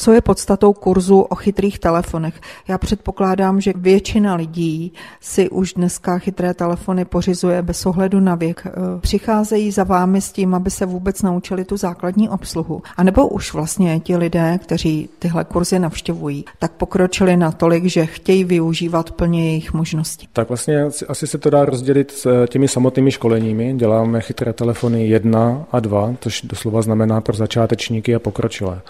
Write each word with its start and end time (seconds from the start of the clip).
Co 0.00 0.12
je 0.12 0.20
podstatou 0.20 0.72
kurzu 0.72 1.20
o 1.20 1.34
chytrých 1.34 1.78
telefonech? 1.78 2.34
Já 2.68 2.78
předpokládám, 2.78 3.60
že 3.60 3.72
většina 3.76 4.34
lidí 4.34 4.92
si 5.20 5.50
už 5.50 5.72
dneska 5.72 6.18
chytré 6.18 6.54
telefony 6.54 7.04
pořizuje 7.04 7.62
bez 7.62 7.86
ohledu 7.86 8.20
na 8.20 8.34
věk. 8.34 8.62
Eh, 8.66 8.70
přicházejí 9.00 9.70
za 9.70 9.84
vámi 9.84 10.20
s 10.20 10.32
tím, 10.32 10.54
aby 10.54 10.70
se 10.70 10.86
vůbec 10.86 11.22
naučili 11.22 11.64
tu 11.64 11.76
základní 11.76 12.28
obsluhu. 12.28 12.82
A 12.96 13.02
nebo 13.02 13.28
už 13.28 13.52
vlastně 13.52 14.00
ti 14.00 14.16
lidé, 14.16 14.58
kteří 14.62 15.08
tyhle 15.18 15.44
kurzy 15.44 15.78
navštěvují, 15.78 16.44
tak 16.58 16.72
pokročili 16.72 17.36
natolik, 17.36 17.84
že 17.84 18.06
chtějí 18.06 18.44
využívat 18.44 19.10
plně 19.10 19.46
jejich 19.46 19.72
možností. 19.72 20.28
Tak 20.32 20.48
vlastně 20.48 20.84
asi 21.08 21.26
se 21.26 21.38
to 21.38 21.50
dá 21.50 21.64
rozdělit 21.64 22.10
s 22.10 22.46
těmi 22.46 22.68
samotnými 22.68 23.10
školeními. 23.10 23.74
Děláme 23.74 24.20
chytré 24.20 24.52
telefony 24.52 25.08
1 25.08 25.64
a 25.72 25.80
2, 25.80 26.14
což 26.20 26.42
doslova 26.42 26.82
znamená 26.82 27.20
pro 27.20 27.36
začátečníky 27.36 28.14
a 28.14 28.18
pokročilé. 28.18 28.80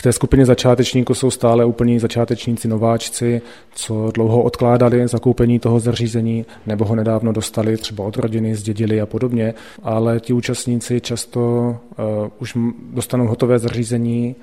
V 0.00 0.02
té 0.02 0.12
skupině 0.12 0.46
začátečníků 0.46 1.14
jsou 1.14 1.30
stále 1.30 1.64
úplní 1.64 1.98
začátečníci, 1.98 2.68
nováčci, 2.68 3.42
co 3.74 4.10
dlouho 4.14 4.42
odkládali 4.42 5.08
zakoupení 5.08 5.58
toho 5.58 5.80
zařízení, 5.80 6.46
nebo 6.66 6.84
ho 6.84 6.94
nedávno 6.94 7.32
dostali 7.32 7.76
třeba 7.76 8.04
od 8.04 8.16
rodiny, 8.16 8.54
zdědili 8.54 9.00
a 9.00 9.06
podobně. 9.06 9.54
Ale 9.82 10.20
ti 10.20 10.32
účastníci 10.32 11.00
často 11.00 11.40
uh, 11.40 12.04
už 12.38 12.58
dostanou 12.92 13.26
hotové 13.26 13.58
zařízení 13.58 14.36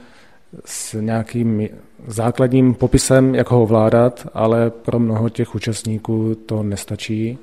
s 0.66 1.02
nějakým 1.02 1.70
základním 2.08 2.74
popisem, 2.74 3.36
jak 3.36 3.52
ho 3.52 3.64
ovládat, 3.64 4.28
ale 4.34 4.70
pro 4.70 5.00
mnoho 5.00 5.30
těch 5.30 5.56
účastníků 5.56 6.36
to 6.46 6.64
nestačí 6.64 7.38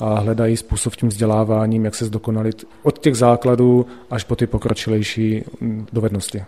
a 0.00 0.18
hledají 0.18 0.56
způsob 0.56 0.96
tím 0.96 1.08
vzděláváním, 1.08 1.84
jak 1.84 1.94
se 1.94 2.04
zdokonalit 2.04 2.64
od 2.82 2.98
těch 2.98 3.16
základů 3.16 3.86
až 4.10 4.24
po 4.24 4.36
ty 4.36 4.46
pokročilejší 4.46 5.44
dovednosti. 5.92 6.42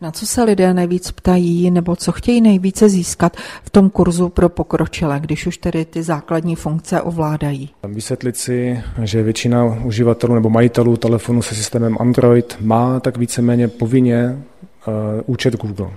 Na 0.00 0.10
co 0.10 0.26
se 0.26 0.42
lidé 0.42 0.74
nejvíc 0.74 1.10
ptají, 1.10 1.70
nebo 1.70 1.96
co 1.96 2.12
chtějí 2.12 2.40
nejvíce 2.40 2.88
získat 2.88 3.36
v 3.64 3.70
tom 3.70 3.90
kurzu 3.90 4.28
pro 4.28 4.48
pokročilé, 4.48 5.20
když 5.20 5.46
už 5.46 5.58
tedy 5.58 5.84
ty 5.84 6.02
základní 6.02 6.56
funkce 6.56 7.02
ovládají? 7.02 7.70
Vysvětlit 7.88 8.36
si, 8.36 8.82
že 9.02 9.22
většina 9.22 9.64
uživatelů 9.84 10.34
nebo 10.34 10.50
majitelů 10.50 10.96
telefonu 10.96 11.42
se 11.42 11.54
systémem 11.54 11.96
Android 12.00 12.56
má 12.60 13.00
tak 13.00 13.18
víceméně 13.18 13.68
povinně 13.68 14.38
uh, 14.86 14.94
účet 15.26 15.56
Google 15.56 15.90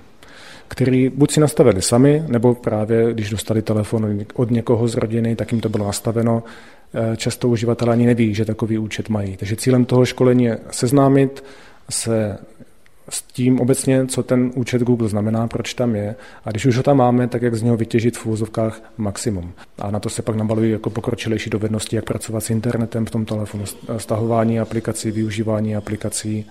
který 0.70 1.10
buď 1.10 1.32
si 1.32 1.40
nastavili 1.40 1.82
sami, 1.82 2.24
nebo 2.28 2.56
právě 2.56 3.14
když 3.14 3.30
dostali 3.30 3.62
telefon 3.62 4.20
od 4.34 4.52
někoho 4.52 4.88
z 4.88 4.96
rodiny, 4.96 5.36
tak 5.36 5.52
jim 5.52 5.62
to 5.62 5.70
bylo 5.70 5.86
nastaveno. 5.86 6.44
Eh, 6.94 7.18
často 7.18 7.50
uživatelé 7.50 7.92
ani 7.92 8.06
neví, 8.06 8.34
že 8.34 8.46
takový 8.46 8.78
účet 8.78 9.10
mají. 9.10 9.38
Takže 9.38 9.56
cílem 9.56 9.86
toho 9.86 10.06
školení 10.06 10.44
je 10.44 10.60
seznámit 10.72 11.44
se 11.90 12.38
s 13.10 13.22
tím 13.22 13.60
obecně, 13.60 14.08
co 14.08 14.24
ten 14.24 14.52
účet 14.56 14.82
Google 14.82 15.10
znamená, 15.10 15.48
proč 15.48 15.74
tam 15.74 15.96
je. 15.96 16.16
A 16.46 16.52
když 16.52 16.66
už 16.66 16.78
ho 16.78 16.84
tam 16.84 16.98
máme, 16.98 17.28
tak 17.28 17.42
jak 17.42 17.56
z 17.56 17.62
něho 17.62 17.78
vytěžit 17.78 18.18
v 18.18 18.26
úvozovkách 18.26 18.82
maximum. 18.98 19.52
A 19.80 19.92
na 19.92 20.00
to 20.00 20.10
se 20.10 20.22
pak 20.22 20.36
nabalují 20.36 20.72
jako 20.72 20.90
pokročilejší 20.90 21.50
dovednosti, 21.50 21.96
jak 21.96 22.06
pracovat 22.06 22.44
s 22.44 22.50
internetem 22.50 23.06
v 23.06 23.12
tom 23.12 23.26
telefonu, 23.26 23.64
stahování 23.98 24.60
aplikací, 24.60 25.12
využívání 25.12 25.76
aplikací 25.76 26.46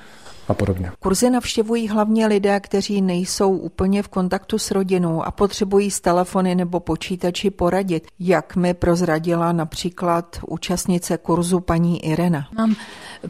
a 0.49 0.55
podobně. 0.55 0.91
Kurzy 1.01 1.31
navštěvují 1.31 1.89
hlavně 1.89 2.27
lidé, 2.27 2.61
kteří 2.61 3.03
nejsou 3.03 3.57
úplně 3.57 4.03
v 4.03 4.09
kontaktu 4.09 4.59
s 4.59 4.71
rodinou 4.71 5.23
a 5.23 5.31
potřebují 5.31 5.91
z 5.91 6.01
telefony 6.01 6.55
nebo 6.55 6.81
počítači 6.81 7.51
poradit, 7.51 8.07
jak 8.19 8.57
mi 8.57 8.75
prozradila 8.75 9.53
například 9.53 10.39
účastnice 10.47 11.19
kurzu 11.19 11.61
paní 11.61 12.05
Irena. 12.05 12.49
Mám 12.59 12.75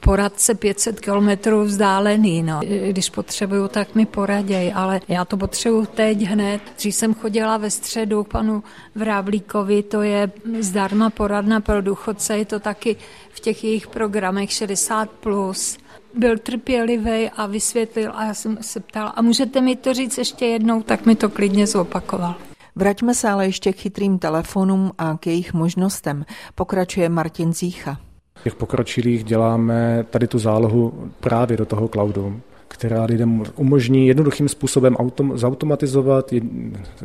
poradce 0.00 0.54
500 0.54 1.00
kilometrů 1.00 1.64
vzdálený, 1.64 2.42
no. 2.42 2.60
když 2.88 3.10
potřebuju, 3.10 3.68
tak 3.68 3.94
mi 3.94 4.06
poraděj, 4.06 4.72
ale 4.74 5.00
já 5.08 5.24
to 5.24 5.36
potřebuju 5.36 5.86
teď 5.86 6.22
hned. 6.22 6.62
Dřív 6.76 6.94
jsem 6.94 7.14
chodila 7.14 7.56
ve 7.56 7.70
středu 7.70 8.24
k 8.24 8.28
panu 8.28 8.62
Vráblíkovi, 8.94 9.82
to 9.82 10.02
je 10.02 10.30
zdarma 10.60 11.10
poradna 11.10 11.60
pro 11.60 11.82
důchodce, 11.82 12.38
je 12.38 12.44
to 12.44 12.60
taky 12.60 12.96
v 13.30 13.40
těch 13.40 13.64
jejich 13.64 13.86
programech 13.86 14.50
60+. 14.50 15.06
Plus 15.20 15.78
byl 16.14 16.38
trpělivý 16.38 17.30
a 17.36 17.46
vysvětlil 17.46 18.12
a 18.14 18.24
já 18.24 18.34
jsem 18.34 18.58
se 18.60 18.80
ptala, 18.80 19.08
a 19.08 19.22
můžete 19.22 19.60
mi 19.60 19.76
to 19.76 19.94
říct 19.94 20.18
ještě 20.18 20.46
jednou, 20.46 20.82
tak 20.82 21.06
mi 21.06 21.14
to 21.14 21.28
klidně 21.28 21.66
zopakoval. 21.66 22.34
Vraťme 22.76 23.14
se 23.14 23.28
ale 23.28 23.46
ještě 23.46 23.72
k 23.72 23.76
chytrým 23.76 24.18
telefonům 24.18 24.92
a 24.98 25.16
k 25.16 25.26
jejich 25.26 25.54
možnostem. 25.54 26.24
Pokračuje 26.54 27.08
Martin 27.08 27.52
Zícha. 27.52 28.07
Těch 28.44 28.54
pokročilých 28.54 29.24
děláme 29.24 30.06
tady 30.10 30.26
tu 30.26 30.38
zálohu 30.38 31.10
právě 31.20 31.56
do 31.56 31.66
toho 31.66 31.88
cloudu, 31.88 32.40
která 32.68 33.04
lidem 33.04 33.42
umožní 33.56 34.06
jednoduchým 34.06 34.48
způsobem 34.48 34.96
autom, 34.96 35.38
zautomatizovat 35.38 36.32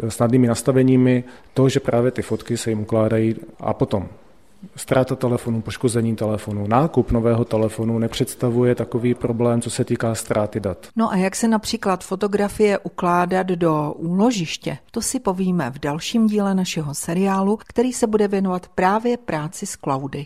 snadnými 0.10 0.48
nastaveními 0.48 1.24
to, 1.54 1.70
že 1.70 1.80
právě 1.80 2.12
ty 2.12 2.22
fotky 2.22 2.58
se 2.58 2.70
jim 2.70 2.80
ukládají 2.80 3.36
a 3.60 3.74
potom 3.74 4.08
Ztráta 4.76 5.16
telefonu, 5.16 5.62
poškození 5.62 6.16
telefonu, 6.16 6.68
nákup 6.68 7.12
nového 7.12 7.46
telefonu 7.46 8.00
nepředstavuje 8.00 8.76
takový 8.76 9.14
problém, 9.14 9.62
co 9.62 9.70
se 9.70 9.86
týká 9.86 10.16
ztráty 10.16 10.60
dat. 10.60 10.88
No 10.96 11.12
a 11.12 11.16
jak 11.16 11.36
se 11.36 11.48
například 11.48 12.04
fotografie 12.04 12.80
ukládat 12.80 13.48
do 13.48 13.94
úložiště, 13.98 14.78
to 14.92 15.02
si 15.02 15.20
povíme 15.20 15.72
v 15.72 15.80
dalším 15.80 16.28
díle 16.28 16.56
našeho 16.56 16.94
seriálu, 16.94 17.60
který 17.68 17.94
se 17.94 18.08
bude 18.08 18.28
věnovat 18.28 18.68
právě 18.76 19.18
práci 19.18 19.66
s 19.66 19.78
cloudy. 19.78 20.26